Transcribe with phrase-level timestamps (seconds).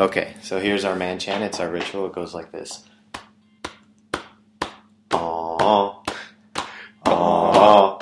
[0.00, 1.44] Okay, so here's our man chant.
[1.44, 2.06] It's our ritual.
[2.06, 2.84] It goes like this.
[5.10, 6.02] Aww.
[7.04, 7.98] Aww.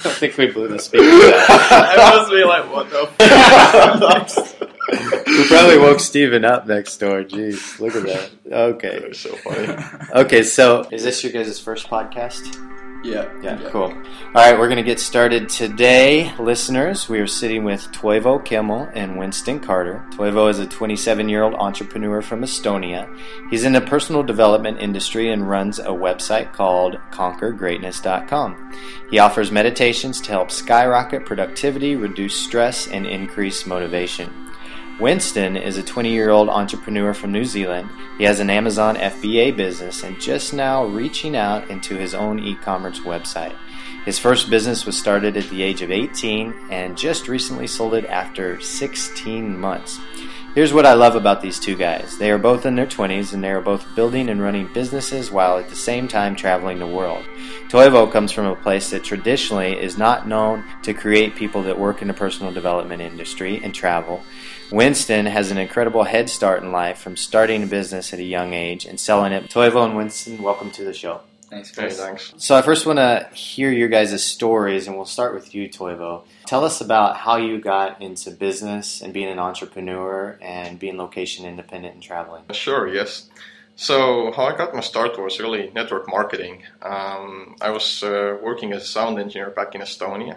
[0.00, 1.50] I think we blew the speaker out.
[1.72, 3.17] I must be like, what the
[5.68, 7.22] We probably woke Steven up next door.
[7.24, 8.30] Jeez, look at that.
[8.50, 9.00] Okay.
[9.00, 9.76] That's so funny.
[10.14, 12.56] Okay, so is this your guys' first podcast?
[13.04, 13.30] Yeah.
[13.42, 13.82] Yeah, cool.
[13.82, 17.08] All right, we're going to get started today, listeners.
[17.08, 20.04] We are sitting with Toivo Kimmel and Winston Carter.
[20.12, 23.06] Toivo is a 27 year old entrepreneur from Estonia.
[23.50, 28.72] He's in the personal development industry and runs a website called conquergreatness.com.
[29.10, 34.47] He offers meditations to help skyrocket productivity, reduce stress, and increase motivation.
[35.00, 37.88] Winston is a 20 year old entrepreneur from New Zealand.
[38.18, 42.56] He has an Amazon FBA business and just now reaching out into his own e
[42.56, 43.54] commerce website.
[44.04, 48.06] His first business was started at the age of 18 and just recently sold it
[48.06, 50.00] after 16 months.
[50.54, 52.18] Here's what I love about these two guys.
[52.18, 55.58] They are both in their 20s and they are both building and running businesses while
[55.58, 57.24] at the same time traveling the world.
[57.68, 62.02] Toivo comes from a place that traditionally is not known to create people that work
[62.02, 64.24] in the personal development industry and travel.
[64.70, 68.52] Winston has an incredible head start in life from starting a business at a young
[68.52, 69.44] age and selling it.
[69.44, 71.20] Toivo and Winston, welcome to the show.
[71.48, 71.98] Thanks, Hey, Chris.
[71.98, 72.34] thanks.
[72.36, 76.24] So I first want to hear your guys' stories, and we'll start with you, Toivo.
[76.44, 81.46] Tell us about how you got into business and being an entrepreneur and being location
[81.46, 82.42] independent and traveling.
[82.52, 83.30] Sure, yes.
[83.76, 86.64] So how I got my start was really network marketing.
[86.82, 90.36] Um, I was uh, working as a sound engineer back in Estonia,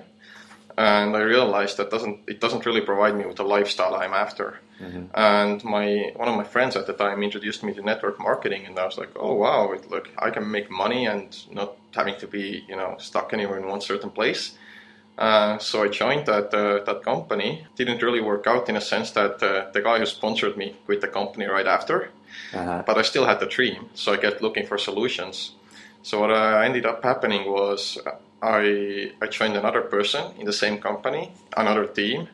[0.77, 4.59] and I realized that doesn't it doesn't really provide me with the lifestyle I'm after.
[4.79, 5.09] Mhm.
[5.13, 8.77] And my one of my friends at the time introduced me to network marketing, and
[8.79, 12.27] I was like, oh wow, it, look, I can make money and not having to
[12.27, 14.53] be you know stuck anywhere in one certain place.
[15.17, 17.67] Uh, so I joined that uh, that company.
[17.75, 21.01] Didn't really work out in a sense that uh, the guy who sponsored me quit
[21.01, 22.09] the company right after
[22.53, 22.81] Uh-huh.
[22.87, 25.51] but I still had the dream, so I kept looking for solutions.
[26.01, 30.53] So what uh, ended up happening was uh, I I joined another person in the
[30.53, 32.27] same company, another team,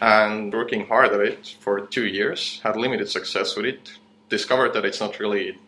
[0.00, 2.60] and working hard at it for two years.
[2.62, 3.92] Had limited success with it.
[4.28, 5.58] Discovered that it's not really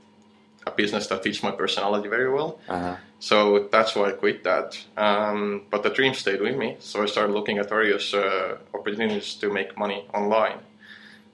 [0.67, 2.59] a business that fits my personality very well.
[2.69, 2.97] Uh-huh.
[3.21, 4.79] So that's why I quit that.
[4.97, 6.77] Um, but the dream stayed with me.
[6.81, 10.59] So I started looking at various uh, opportunities to make money online.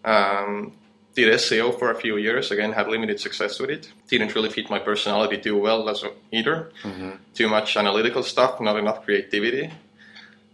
[0.04, 0.72] Um,
[1.14, 2.50] did SEO for a few years.
[2.50, 3.92] Again, had limited success with it.
[4.08, 6.70] Didn't really fit my personality too well as either.
[6.82, 7.18] Mhm.
[7.34, 9.70] Too much analytical stuff, not enough creativity.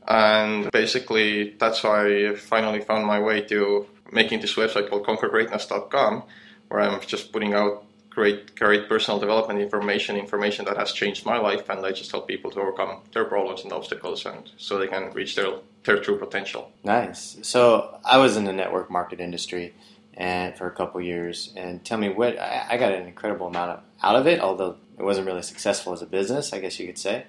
[0.09, 6.23] And basically, that's why I finally found my way to making this website called conquergreatness.com,
[6.69, 11.37] where I'm just putting out great, great personal development information, information that has changed my
[11.37, 14.87] life, and I just help people to overcome their problems and obstacles, and so they
[14.87, 16.73] can reach their their true potential.
[16.83, 17.37] Nice.
[17.43, 19.73] So I was in the network market industry
[20.17, 21.53] and for a couple years.
[21.57, 24.77] And tell me what I, I got an incredible amount of, out of it, although
[24.99, 27.25] it wasn't really successful as a business, I guess you could say.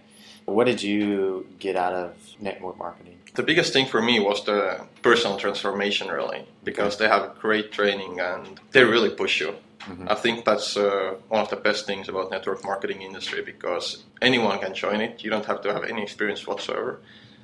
[0.45, 3.17] What did you get out of network marketing?
[3.35, 8.19] The biggest thing for me was the personal transformation, really, because they have great training
[8.19, 9.53] and they really push you.
[9.81, 10.09] Mhm.
[10.09, 14.59] I think that's uh, one of the best things about network marketing industry because anyone
[14.59, 15.23] can join it.
[15.23, 16.99] You don't have to have any experience whatsoever,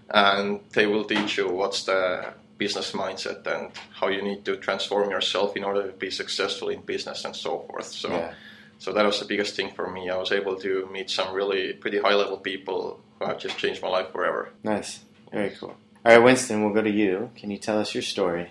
[0.09, 5.09] and they will teach you what's the business mindset and how you need to transform
[5.09, 7.86] yourself in order to be successful in business and so forth.
[7.86, 8.09] So.
[8.09, 8.34] Yeah.
[8.80, 10.09] So that was the biggest thing for me.
[10.09, 13.81] I was able to meet some really pretty high level people who have just changed
[13.81, 14.50] my life forever.
[14.62, 15.00] Nice.
[15.31, 15.78] Very cool.
[16.06, 17.30] All right, Winston, we'll go to you.
[17.38, 18.50] Can you tell us your story?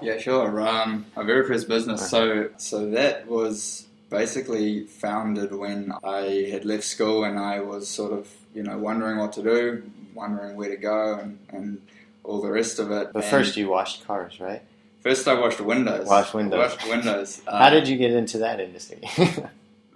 [0.00, 0.66] Yeah, sure.
[0.66, 2.08] Um, my very first business.
[2.08, 8.12] So, so that was basically founded when I had left school and I was sort
[8.12, 9.82] of, you know, wondering what to do,
[10.14, 11.82] wondering where to go, and, and
[12.28, 13.12] all the rest of it.
[13.12, 14.62] But And first, you washed cars, right?
[15.00, 16.06] first I washed windows.
[16.06, 16.58] Washed windows.
[16.58, 17.40] Washed windows.
[17.46, 19.00] How Uh, did you get into that industry?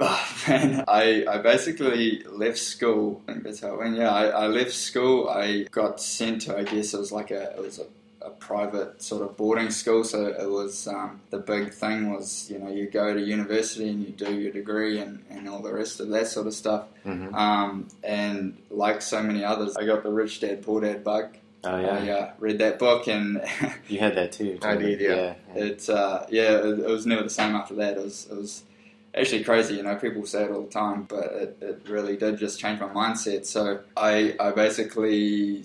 [0.05, 3.23] Oh, man, I, I basically left school.
[3.29, 3.97] I think that's how it went.
[3.97, 5.29] Yeah, I, I left school.
[5.29, 7.87] I got sent to, I guess it was like a, it was a,
[8.27, 10.03] a private sort of boarding school.
[10.03, 14.01] So it was, um, the big thing was, you know, you go to university and
[14.05, 16.85] you do your degree and, and all the rest of that sort of stuff.
[17.05, 21.37] hmm Um, and like so many others, I got the Rich Dad Poor Dad bug.
[21.65, 21.87] Oh, yeah.
[21.87, 23.41] I uh, read that book and
[23.89, 24.59] You had that too.
[24.63, 25.09] I did, you?
[25.11, 25.35] yeah.
[25.55, 25.63] yeah.
[25.63, 27.97] It's uh, yeah, it, it was never the same after that.
[27.97, 28.65] It was it was
[29.15, 29.77] actually crazy.
[29.77, 32.81] You know, people say it all the time, but it, it really did just change
[32.81, 33.47] my mindset.
[33.47, 35.63] So I I basically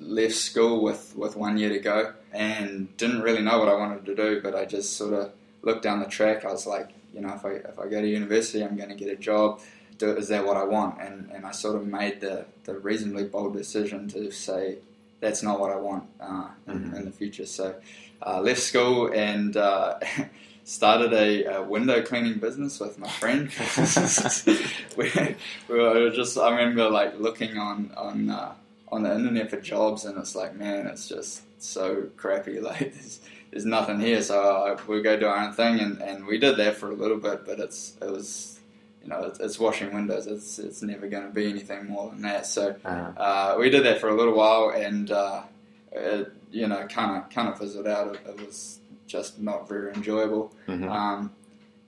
[0.00, 4.04] left school with, with one year to go and didn't really know what I wanted
[4.06, 5.32] to do, but I just sort of
[5.62, 6.44] looked down the track.
[6.44, 8.94] I was like, you know, if I if I go to university, I'm going to
[8.94, 9.60] get a job.
[9.98, 11.00] Do, is that what I want?
[11.00, 14.78] And and I sort of made the, the reasonably bold decision to say
[15.20, 16.96] that's not what I want uh, in, Mhm.
[16.98, 17.46] in the future.
[17.46, 17.74] So
[18.26, 19.56] uh, left school and.
[19.56, 19.98] Uh,
[20.68, 23.52] Started a, a window cleaning business with my friend.
[24.96, 25.12] we,
[25.68, 28.52] we were just, I remember like looking on on uh,
[28.88, 32.58] on the internet for jobs, and it's like, man, it's just so crappy.
[32.60, 33.20] Like, there's,
[33.52, 34.20] there's nothing here.
[34.22, 36.94] So uh, we go do our own thing, and, and we did that for a
[36.94, 38.55] little bit, but it's it was,
[39.06, 40.26] you know, it's, it's washing windows.
[40.26, 42.44] It's it's never going to be anything more than that.
[42.46, 45.42] So Uh, uh, we did that for a little while, and uh,
[45.92, 48.14] it, you know, kind of kind of fizzled out.
[48.16, 50.52] It, it was just not very enjoyable.
[50.66, 50.90] mhm.
[50.90, 51.32] Um,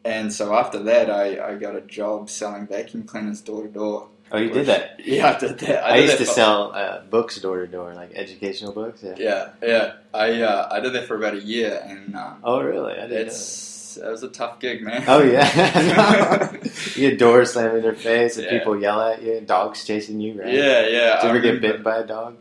[0.04, 4.08] and so after that, I, I got a job selling vacuum cleaners door to door.
[4.30, 5.00] Oh, you did that.
[5.04, 5.84] Yeah, I did that.
[5.84, 9.02] I, did used that to for- sell uh, books door to door, like educational books.
[9.02, 9.14] Yeah.
[9.18, 9.92] Yeah, yeah.
[10.14, 12.92] I uh, I did that for about a year, and um, Oh, really?
[12.94, 13.26] I didn't.
[13.26, 13.32] know
[13.98, 14.08] that.
[14.08, 15.04] it was a tough gig, man.
[15.06, 16.52] Oh yeah.
[16.94, 18.58] you get doors slammed in your face, and Yeah.
[18.58, 20.40] people yell at you, and dogs chasing you.
[20.40, 20.52] Right?
[20.52, 21.14] Yeah, yeah.
[21.16, 22.36] Did you I ever get bitten by a dog?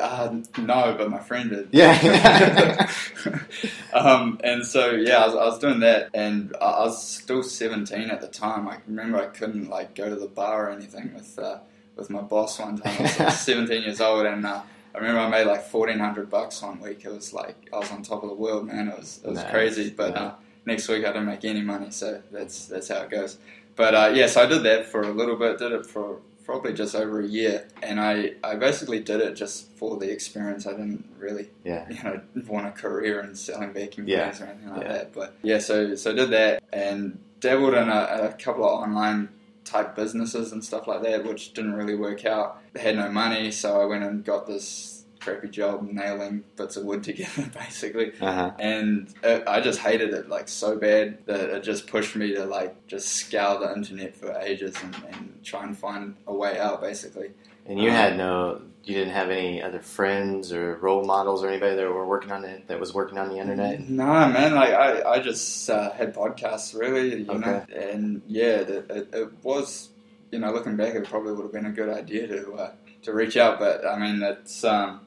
[0.00, 1.68] Uh, no, but my friend did.
[1.70, 2.90] Yeah.
[3.92, 7.42] um, and so yeah, I was, I was doing that, and I I was still
[7.42, 8.68] seventeen at the time.
[8.68, 11.58] I remember I couldn't like go to the bar or anything with uh,
[11.96, 12.94] with my boss one time.
[12.98, 14.60] I was like, seventeen years old, and uh,
[14.94, 17.04] I remember I made like fourteen hundred bucks one week.
[17.04, 18.88] It was like I was on top of the world, man.
[18.88, 19.50] It was it was Nice.
[19.50, 19.90] crazy.
[19.90, 20.32] But Yeah.
[20.68, 23.38] Next week I don't make any money, so that's that's how it goes.
[23.74, 25.58] But uh, yeah, so I did that for a little bit.
[25.58, 29.70] Did it for probably just over a year, and I, I basically did it just
[29.72, 30.66] for the experience.
[30.66, 31.86] I didn't really Yeah.
[31.90, 34.30] you know want a career in selling vacuum Yeah.
[34.30, 34.92] cleaners or anything like Yeah.
[34.92, 35.12] that.
[35.12, 39.28] But yeah, so so did that and dabbled in a, a couple of online
[39.64, 42.60] type businesses and stuff like that, which didn't really work out.
[42.74, 47.02] Had no money, so I went and got this crappy job nailing bits of wood
[47.10, 48.50] together, basically Uh huh.
[48.58, 52.44] and uh, I just hated it like so bad that it just pushed me to
[52.44, 56.80] like just scour the internet for ages and, and try and find a way out
[56.80, 57.30] basically.
[57.66, 61.48] And you Um, had no, you didn't have any other friends or role models or
[61.48, 63.88] anybody that were working on it that was working on the internet.
[63.88, 67.40] Nah, man, like I, I just uh, had podcasts really, you Okay.
[67.40, 69.90] know, and yeah, the, it, it was,
[70.32, 72.72] you know, looking back, it probably would have been a good idea to uh,
[73.02, 75.00] to reach out, but I mean, it's um,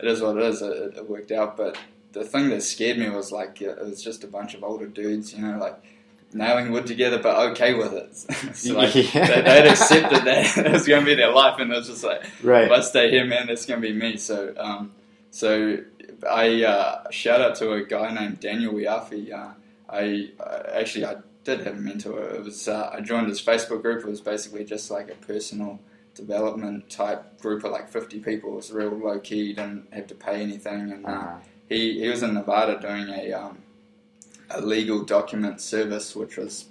[0.00, 0.62] it is what it is.
[0.62, 1.76] It, it worked out, but
[2.12, 5.34] the thing that scared me was like it was just a bunch of older dudes,
[5.34, 5.76] you know, like
[6.32, 8.16] nailing wood together, but okay with it.
[8.56, 9.26] so like, Yeah.
[9.26, 12.04] they, they'd accepted that it was going to be their life, and it was just
[12.04, 12.64] like, Right.
[12.64, 14.16] if I stay here, man, that's going to be me.
[14.16, 14.92] So, um,
[15.30, 15.78] so
[16.30, 19.32] I uh, shout out to a guy named Daniel Wiafi.
[19.32, 19.52] Uh,
[19.88, 22.22] I, I actually I did have a mentor.
[22.22, 24.02] It was uh, I joined his Facebook group.
[24.04, 25.78] It was basically just like a personal
[26.16, 28.52] development type group of like 50 people.
[28.52, 29.52] It was real low key.
[29.52, 31.36] Didn't have to pay anything, and uh, Uh-huh.
[31.68, 33.58] he he was in Nevada doing a um,
[34.50, 36.66] a legal document service, which was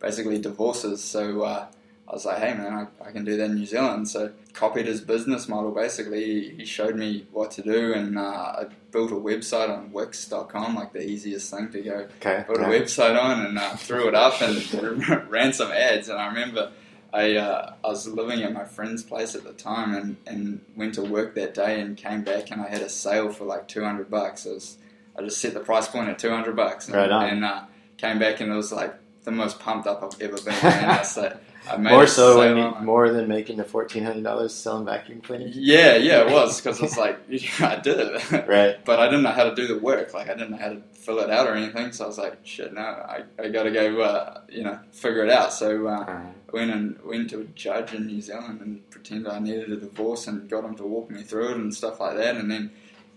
[0.00, 1.02] basically divorces.
[1.02, 1.66] So uh,
[2.08, 4.08] I was like, hey man, I, I can do that in New Zealand.
[4.08, 5.70] So copied his business model.
[5.70, 8.22] Basically, he, showed me what to do, and uh,
[8.60, 12.44] I built a website on Wix.com, like the easiest thing to go Okay.
[12.46, 14.56] put a website on and uh, threw it up and
[15.30, 16.08] ran some ads.
[16.10, 16.72] And I remember
[17.12, 20.94] I uh, I was living at my friend's place at the time and, and went
[20.94, 23.84] to work that day and came back and I had a sale for like two
[23.84, 24.46] hundred bucks.
[24.46, 24.78] It was,
[25.16, 27.64] I just set the price point at two hundred bucks and, Right and uh,
[27.98, 30.54] came back and it was like the most pumped up I've ever been.
[30.62, 30.90] Man.
[30.90, 31.42] I was like, I made
[31.78, 35.56] More so, when you, more than making the fourteen hundred dollars selling vacuum cleaners.
[35.56, 37.18] yeah, yeah, it was because it's like
[37.60, 38.46] I did it.
[38.48, 38.84] Right.
[38.84, 40.12] but I didn't know how to do the work.
[40.12, 41.92] Like I didn't know how to fill it out or anything.
[41.92, 45.24] So I was like, shit, no, I, I got to go, uh, you know, figure
[45.24, 45.52] it out.
[45.52, 46.04] So uh.
[46.06, 49.76] I went and went to a judge in New Zealand and pretended I needed a
[49.76, 52.72] divorce and got him to walk me through it and stuff like that, and then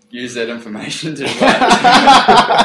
[0.09, 1.25] use that information to.
[1.41, 2.64] Uh,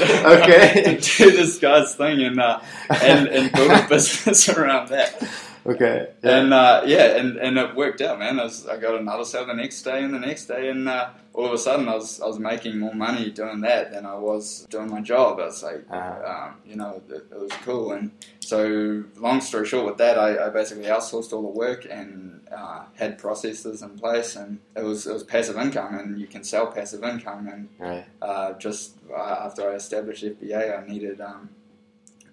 [0.00, 0.96] Okay.
[1.00, 2.60] to do this guy's thing and uh,
[3.02, 5.22] and and build a business around that.
[5.64, 6.08] Okay.
[6.22, 6.38] Yeah.
[6.38, 8.40] And uh, yeah, and, and it worked out, man.
[8.40, 11.10] I, was, I got another sale the next day and the next day, and uh,
[11.34, 14.16] all of a sudden I was I was making more money doing that than I
[14.16, 15.38] was doing my job.
[15.40, 16.32] I was like, Uh-huh.
[16.48, 17.92] um, you know, it, it was cool.
[17.92, 22.40] And so, long story short, with that, I, I basically outsourced all the work and
[22.54, 26.42] uh, had processes in place, and it was it was passive income, and you can
[26.42, 27.46] sell passive income.
[27.48, 28.04] And Right.
[28.20, 31.50] uh, just uh, after I established FBA, I needed um,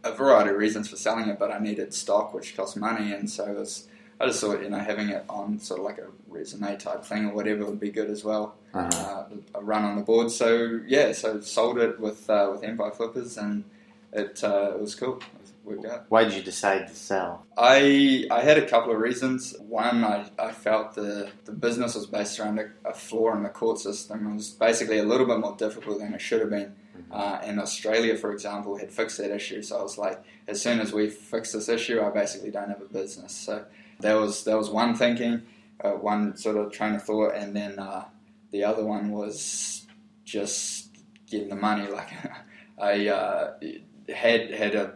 [0.03, 3.29] a variety of reasons for selling it, but I needed stock, which cost money, and
[3.29, 3.87] so it was,
[4.19, 7.25] I just thought you know having it on sort of like a resume type thing
[7.25, 8.55] or whatever would be good as well.
[8.73, 8.89] Uh-huh.
[8.97, 9.25] Uh,
[9.55, 10.31] a run on the board.
[10.31, 13.63] So yeah, so sold it with uh, with Empire Flippers, and
[14.13, 15.15] it uh, it was cool.
[15.15, 15.49] It was.
[16.09, 17.45] Why did you decide to sell?
[17.55, 19.55] I I had a couple of reasons.
[19.59, 23.49] One, I, I felt the, the business was based around a, a flaw in the
[23.49, 24.31] court system.
[24.31, 26.73] It was basically a little bit more difficult than it should have been.
[27.11, 29.61] Uh, and Australia, for example, had fixed that issue.
[29.61, 32.81] So I was like, as soon as we fix this issue, I basically don't have
[32.81, 33.33] a business.
[33.33, 33.65] So
[33.99, 35.43] that was that was one thinking,
[35.83, 38.05] uh, one sort of train of thought, and then uh,
[38.51, 39.85] the other one was
[40.25, 40.89] just
[41.29, 41.87] getting the money.
[41.91, 42.09] Like
[42.77, 43.53] I uh,
[44.13, 44.93] had had a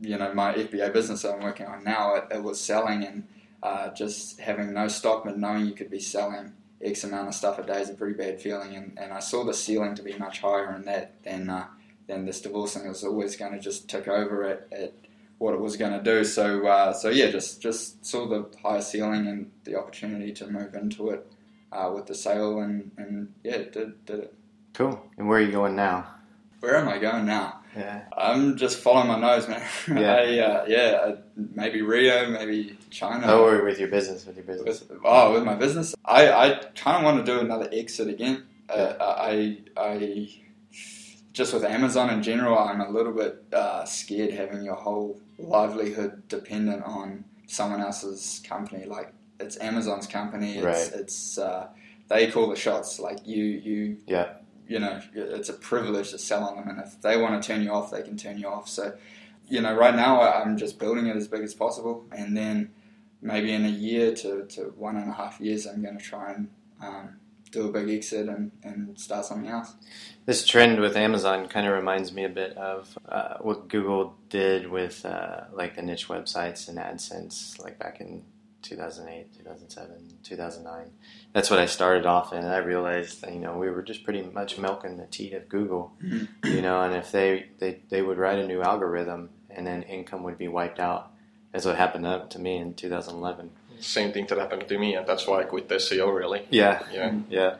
[0.00, 2.16] you know my FBA business that I'm working on now.
[2.16, 3.26] It, it was selling and
[3.62, 6.52] uh, just having no stock, but knowing you could be selling
[6.82, 8.74] X amount of stuff a day is a pretty bad feeling.
[8.74, 11.66] And, and I saw the ceiling to be much higher in that than uh,
[12.06, 12.44] than this.
[12.44, 14.94] It was always going to just tick over at, at
[15.38, 16.24] what it was going to do.
[16.24, 20.74] So uh, so yeah, just just saw the higher ceiling and the opportunity to move
[20.74, 21.26] into it
[21.72, 24.34] uh, with the sale, and, and yeah, did did it.
[24.74, 25.02] Cool.
[25.18, 26.14] And where are you going now?
[26.60, 27.61] Where am I going now?
[27.76, 28.02] Yeah.
[28.16, 29.62] I'm just following my nose, man.
[29.88, 30.14] Yeah.
[30.14, 33.26] I, uh, yeah, maybe Rio, maybe China.
[33.28, 34.80] Oh, or with your business, with your business.
[34.88, 38.44] With, oh, with my business, I, I kind of want to do another exit again.
[38.68, 40.28] Uh, I, I
[41.32, 46.22] just with Amazon in general, I'm a little bit uh, scared having your whole livelihood
[46.28, 48.84] dependent on someone else's company.
[48.84, 50.56] Like it's Amazon's company.
[50.58, 51.00] It's, Right.
[51.00, 51.68] it's uh,
[52.08, 52.98] they call the shots.
[53.00, 54.34] Like you, you, Yeah.
[54.72, 57.62] You know, it's a privilege to sell on them, and if they want to turn
[57.62, 58.70] you off, they can turn you off.
[58.70, 58.94] So,
[59.46, 62.70] you know, right now I'm just building it as big as possible, and then
[63.20, 66.32] maybe in a year to, to one and a half years, I'm going to try
[66.32, 66.48] and
[66.80, 69.74] um, do a big exit and, and start something else.
[70.24, 74.70] This trend with Amazon kind of reminds me a bit of uh, what Google did
[74.70, 78.22] with uh, like the niche websites and AdSense, like back in
[78.62, 80.90] 2008, 2007, 2009.
[81.32, 84.04] That's what I started off in, and I realized that, you know we were just
[84.04, 85.92] pretty much milking the teat of Google,
[86.44, 90.22] you know, and if they, they they would write a new algorithm and then income
[90.22, 91.10] would be wiped out.
[91.52, 93.50] That's what happened to, to me in 2011.
[93.80, 96.14] Same thing that happened to me, and that's why I quit SEO.
[96.16, 97.12] Really, Yeah, yeah.
[97.28, 97.56] yeah.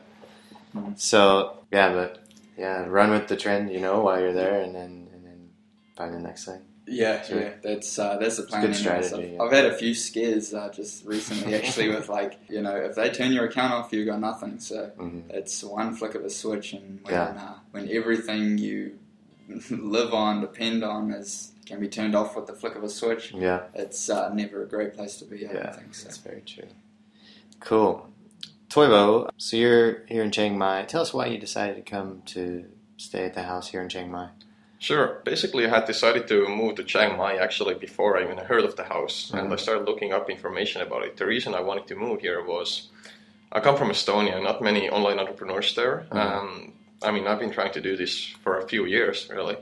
[0.75, 0.97] Mhm.
[0.99, 2.23] So yeah, but
[2.57, 5.49] yeah, run with the trend, you know, while you're there, and then and then
[5.97, 6.61] find the next thing.
[6.85, 7.39] Yeah, Sure.
[7.39, 8.61] yeah, that's uh, that's the a plan.
[8.67, 9.41] good strategy, yeah.
[9.41, 13.09] I've had a few scares uh, just recently, actually, with like you know, if they
[13.09, 14.59] turn your account off, you got nothing.
[14.59, 17.23] So hmm it's one flick of a switch, and when Yeah.
[17.41, 18.99] uh, when everything you
[19.69, 23.31] live on, depend on, is can be turned off with the flick of a switch,
[23.33, 25.47] Yeah, it's uh, never a great place to be.
[25.47, 26.03] I yeah, don't think so.
[26.05, 26.67] that's very true.
[27.61, 28.09] Cool,
[28.69, 29.29] Toivo.
[29.37, 30.83] So you're here in Chiang Mai.
[30.83, 32.65] Tell us why you decided to come to
[32.97, 34.29] stay at the house here in Chiang Mai.
[34.83, 35.21] Sure.
[35.23, 38.75] Basically, I had decided to move to Chiang Mai actually before I even heard of
[38.75, 41.15] the house, and I started looking up information about it.
[41.15, 42.89] The reason I wanted to move here was
[43.49, 46.05] I come from Estonia, not many online entrepreneurs there.
[46.11, 49.55] Um, I mean, I've been trying to do this for a few years, really,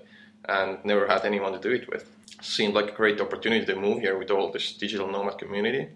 [0.49, 2.09] and never had anyone to do it with.
[2.41, 5.89] Seemed like a great opportunity to move here with all this digital nomad community.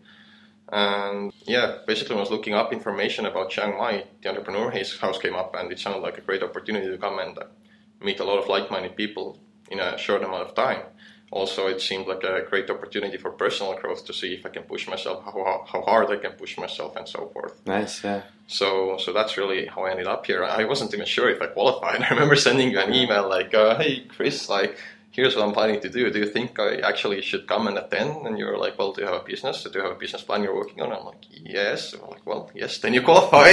[0.72, 5.18] And yeah, basically, when I was looking up information about Chiang Mai, the entrepreneur house
[5.18, 7.36] came up, and it sounded like a great opportunity to come and
[8.06, 10.84] meet a lot of like-minded people in a short amount of time.
[11.32, 14.64] Also, it seemed like a great opportunity for personal growth to see if I can
[14.64, 17.60] push myself, how, how hard I can push myself, and so forth.
[17.66, 18.22] Nice, yeah.
[18.48, 20.44] So, so that's really how I ended up here.
[20.44, 22.02] I wasn't even sure if I qualified.
[22.08, 24.78] I remember sending you an email like, uh, "Hey, Chris, like,
[25.16, 26.12] here's what I'm planning to do.
[26.12, 29.08] Do you think I actually should come and attend?" And you're like, "Well, do you
[29.08, 29.64] have a business?
[29.64, 32.52] Do you have a business plan you're working on?" I'm like, "Yes." I'm like, "Well,
[32.54, 33.50] yes, then you qualify."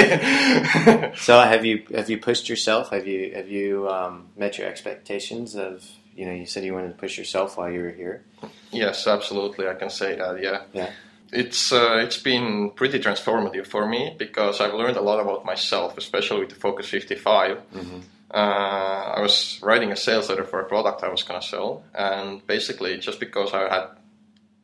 [1.27, 2.91] So have you have you pushed yourself?
[2.91, 6.89] Have you have you um, met your expectations of you know you said you wanted
[6.89, 8.25] to push yourself while you were here.
[8.71, 9.69] Yes, absolutely.
[9.69, 10.43] I can say that.
[10.43, 10.63] Yeah.
[10.73, 10.91] Yeah.
[11.33, 15.97] It's uh, it's been pretty transformative for me because I've learned a lot about myself,
[15.97, 17.57] especially with the Focus 55.
[17.75, 17.99] Mm-hmm.
[18.33, 22.47] Uh, I was writing a sales letter for a product I was gonna sell, and
[22.47, 23.87] basically just because I had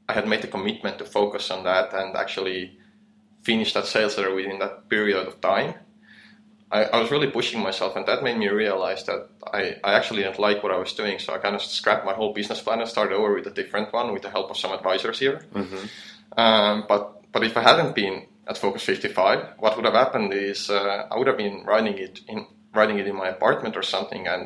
[0.09, 2.79] I had made a commitment to focus on that and actually
[3.43, 5.75] finish that sales letter within that period of time,
[6.71, 10.23] I, I was really pushing myself, and that made me realize that I, I actually
[10.23, 11.19] didn't like what I was doing.
[11.19, 13.93] So I kind of scrapped my whole business plan and started over with a different
[13.93, 15.47] one with the help of some advisors here.
[15.55, 16.41] Mm-hmm.
[16.41, 20.71] Um, but but if I hadn't been at Focus 55, what would have happened is
[20.71, 22.47] uh, I would have been writing it in
[22.79, 24.43] writing it in my apartment or something, and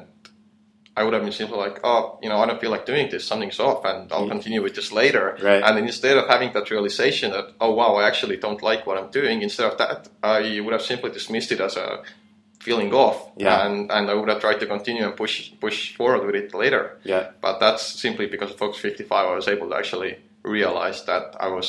[0.98, 3.22] I would have been simply like, oh, you know, I don't feel like doing this.
[3.30, 4.34] Something's off, and I'll Mm.
[4.36, 5.24] continue with this later.
[5.48, 5.62] Right.
[5.66, 8.96] And then instead of having that realization that, oh wow, I actually don't like what
[9.00, 10.08] I'm doing, instead of that,
[10.38, 11.88] I would have simply dismissed it as a
[12.66, 13.64] feeling off, Yeah.
[13.66, 16.82] and and I would have tried to continue and push push forward with it later.
[17.12, 17.24] Yeah.
[17.44, 20.12] But that's simply because of Focus 55, I was able to actually
[20.56, 21.68] realize that I was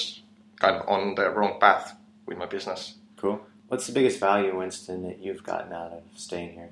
[0.63, 1.86] kind of on the wrong path
[2.27, 2.82] with my business.
[3.22, 3.38] Cool.
[3.74, 6.70] What's the biggest value, Winston, that you've gotten out of staying here?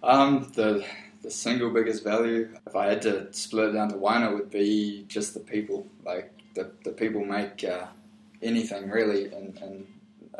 [0.00, 0.86] Um, the
[1.22, 4.48] the single biggest value, if I had to split it down to one, it would
[4.48, 5.88] be just the people.
[6.06, 7.86] Like the, the people make uh,
[8.40, 9.86] anything really in, in,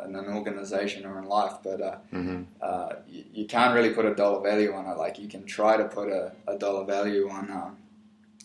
[0.05, 2.43] in, an organization or in life, but uh, Mm-hmm.
[2.61, 4.97] uh, you, you can't really put a dollar value on it.
[4.97, 7.77] Like you can try to put a, a dollar value on um,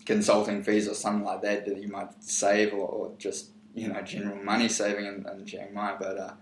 [0.04, 4.02] consulting fees or something like that that you might save, or, or just you know
[4.02, 5.94] general money saving in, in Chiang Mai.
[5.96, 6.32] But uh,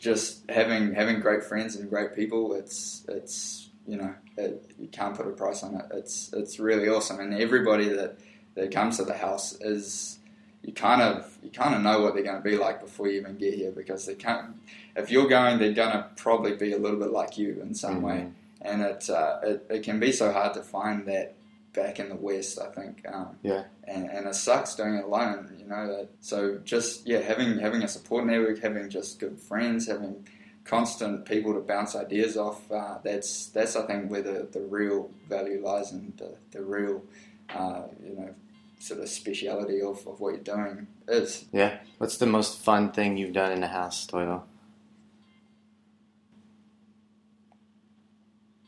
[0.00, 5.16] just having having great friends and great people, it's it's you know it, you can't
[5.16, 5.84] put a price on it.
[5.92, 8.18] It's it's really awesome, and everybody that
[8.54, 10.18] that comes to the house is
[10.62, 13.20] you kind of you kind of know what they're going to be like before you
[13.20, 14.56] even get here because they can't.
[14.96, 18.02] If you're going, they're going to probably be a little bit like you in some
[18.02, 18.28] way,
[18.60, 21.34] and it, uh, it it can be so hard to find that
[21.72, 22.58] back in the west.
[22.60, 23.04] I think.
[23.10, 23.64] Um, Yeah.
[23.84, 26.08] And and it sucks doing it alone, you know.
[26.20, 30.26] So just yeah, having having a support network, having just good friends, having
[30.64, 32.70] constant people to bounce ideas off.
[32.70, 37.02] Uh, that's that's I think where the, the real value lies and the, the real
[37.50, 38.34] uh, you know
[38.78, 41.44] sort of speciality of, of what you're doing is.
[41.52, 41.78] Yeah.
[41.98, 44.42] What's the most fun thing you've done in the house, Toivo?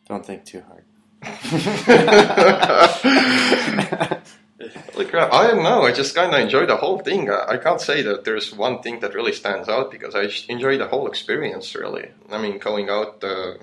[0.06, 0.84] Don't think too hard.
[4.92, 5.32] Holy crap!
[5.32, 5.82] I don't know.
[5.82, 7.30] I just kind of enjoy the whole thing.
[7.30, 10.78] I, I can't say that there's one thing that really stands out because I enjoy
[10.78, 11.74] the whole experience.
[11.74, 13.54] Really, I mean, going out uh,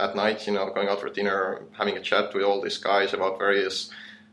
[0.00, 3.12] at night, you know, going out for dinner, having a chat with all these guys
[3.12, 3.90] about various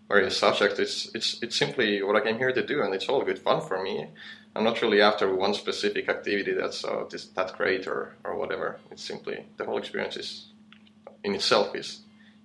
[0.10, 0.80] various subjects.
[0.80, 3.62] It's it's it's simply what I came here to do, and it's all good fun
[3.62, 4.08] for me.
[4.56, 8.80] I'm not really after one specific activity that's uh, this, that great or, or whatever.
[8.92, 10.48] It's simply the whole experience is
[11.24, 12.02] in itself is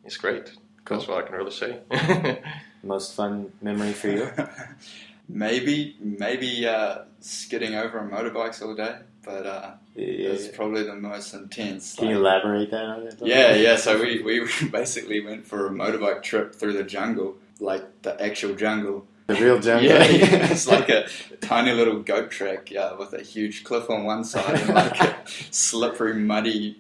[0.09, 0.53] is great.
[0.87, 1.81] That's what I can really say.
[2.83, 4.31] Most fun memory for you?
[5.29, 11.35] maybe maybe uh, skidding over on motorbikes all day, but uh, it's probably the most
[11.35, 11.95] intense.
[11.97, 13.19] Can you elaborate that on it?
[13.21, 13.77] Yeah, yeah.
[13.77, 18.55] So we, we basically went for a motorbike trip through the jungle, like the actual
[18.55, 19.07] jungle.
[19.27, 19.91] The real jungle.
[19.91, 20.53] Yeah, yeah.
[20.53, 21.07] it's like a
[21.43, 25.17] tiny little goat track yeah, with a huge cliff on one side and like a
[25.51, 26.79] slippery, muddy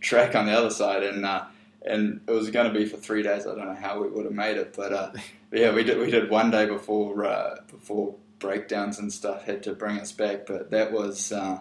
[0.00, 1.04] track on the other side.
[1.04, 1.44] And uh,
[1.84, 3.46] and it was going to be for three days.
[3.46, 5.12] I don't know how we would have made it, but uh,
[5.52, 5.98] yeah, we did.
[5.98, 10.46] We did one day before uh, before breakdowns and stuff had to bring us back.
[10.46, 11.32] But that was.
[11.32, 11.60] Uh,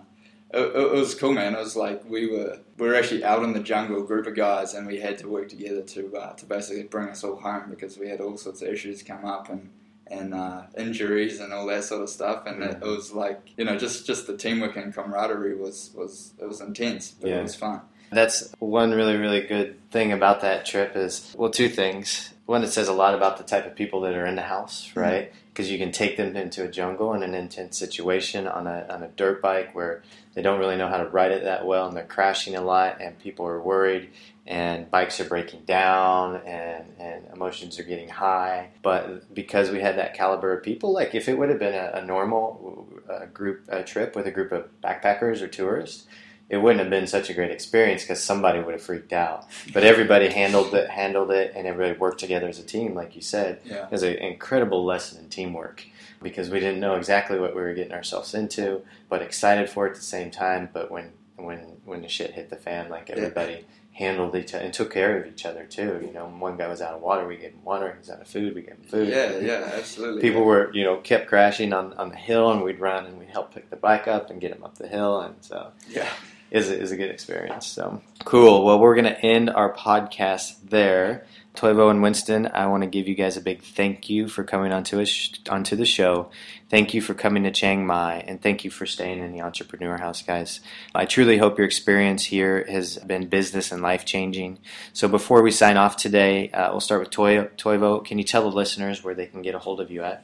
[0.52, 1.54] it, it was cool, man.
[1.54, 4.36] It was like we were we were actually out in the jungle, a group of
[4.36, 7.70] guys, and we had to work together to uh, to basically bring us all home
[7.70, 9.70] because we had all sorts of issues come up and
[10.08, 12.48] and uh, injuries and all that sort of stuff.
[12.48, 16.34] And it, it was like you know just just the teamwork and camaraderie was was
[16.42, 17.40] it was intense, but Yeah.
[17.40, 17.82] it was fun.
[18.12, 22.34] That's one really, really good thing about that trip is, well, two things.
[22.46, 24.92] One, it says a lot about the type of people that are in the house,
[24.96, 25.32] right?
[25.54, 29.04] Because you can take them into a jungle in an intense situation on a, on
[29.04, 30.02] a dirt bike where
[30.34, 33.02] they don't really know how to ride it that well and they're crashing a lot
[33.02, 34.10] and people are worried
[34.48, 38.70] and bikes are breaking down and, and emotions are getting high.
[38.82, 42.00] But because we had that caliber of people, like if it would have been a,
[42.00, 46.08] a normal uh, group uh, trip with a group of backpackers or tourists,
[46.50, 49.48] it wouldn't have been such a great experience because somebody would have freaked out.
[49.72, 53.22] But everybody handled it, handled it, and everybody worked together as a team, like you
[53.22, 53.62] said.
[53.64, 53.86] Yeah.
[53.86, 55.86] It was an incredible lesson in teamwork
[56.22, 59.92] because we didn't know exactly what we were getting ourselves into, but excited for it
[59.92, 60.70] at the same time.
[60.74, 63.66] But when when when the shit hit the fan, like everybody
[64.00, 66.00] handled each other and took care of each other too.
[66.02, 67.96] You know, when one guy was out of water, we gave him water.
[68.00, 69.10] He's out of food, we gave him food.
[69.10, 70.22] Yeah, yeah, absolutely.
[70.22, 73.30] People were, you know, kept crashing on, on the hill, and we'd run and we'd
[73.30, 76.10] help pick the bike up and get him up the hill, and so yeah.
[76.52, 77.68] Is a, is a good experience.
[77.68, 78.66] So cool.
[78.66, 81.26] Well, we're gonna end our podcast there.
[81.56, 84.72] Toivo and Winston, I want to give you guys a big thank you for coming
[84.72, 86.30] onto us onto the show.
[86.70, 89.98] Thank you for coming to Chiang Mai, and thank you for staying in the Entrepreneur
[89.98, 90.62] House, guys.
[90.96, 94.60] I truly hope your experience here has been business and life changing.
[94.94, 98.06] So before we sign off today, uh, we'll start with Toy- Toivo.
[98.06, 100.24] Can you tell the listeners where they can get a hold of you at?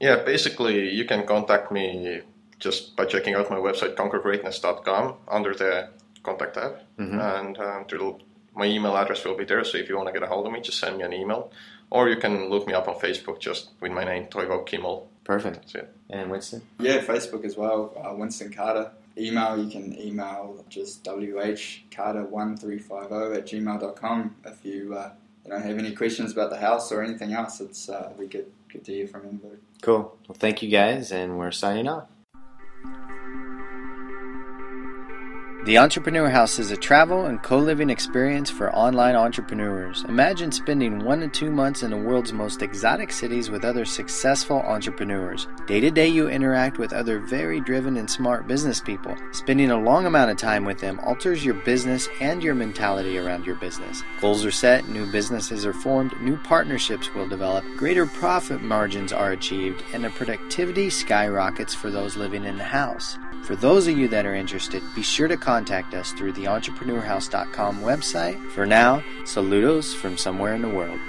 [0.00, 2.22] Yeah, basically, you can contact me
[2.60, 5.88] just by checking out my website, conquergreatness.com, under the
[6.22, 6.76] contact tab.
[6.98, 7.20] Mhm.
[7.38, 8.20] And um, it'll-
[8.54, 10.52] my email address will be there, so if you want to get a hold of
[10.52, 11.50] me, just send me an email.
[11.90, 15.08] Or you can look me up on Facebook just with my name, Toivo Kimmel.
[15.24, 15.56] Perfect.
[15.56, 15.94] That's it.
[16.10, 16.62] And Winston.
[16.78, 17.92] Yeah, Facebook as well.
[17.96, 18.90] Uh, Winston Carter.
[19.18, 25.10] Email, you can email just whcarter1350 at gmail.com if you, uh,
[25.44, 27.60] you don't have any questions about the house or anything else.
[27.60, 29.56] It's uh, we good, good to hear from anybody.
[29.82, 30.16] Cool.
[30.28, 32.04] Well, thank you guys, and we're signing off.
[35.62, 40.06] The Entrepreneur House is a travel and co living experience for online entrepreneurs.
[40.08, 44.62] Imagine spending one to two months in the world's most exotic cities with other successful
[44.62, 45.48] entrepreneurs.
[45.66, 49.14] Day to day, you interact with other very driven and smart business people.
[49.32, 53.44] Spending a long amount of time with them alters your business and your mentality around
[53.44, 54.02] your business.
[54.18, 59.32] Goals are set, new businesses are formed, new partnerships will develop, greater profit margins are
[59.32, 63.18] achieved, and the productivity skyrockets for those living in the house.
[63.42, 67.80] For those of you that are interested, be sure to contact us through the entrepreneurhouse.com
[67.80, 68.38] website.
[68.52, 71.00] For now, saludos from somewhere in the world.